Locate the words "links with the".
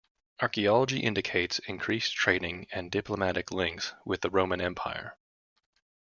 3.51-4.31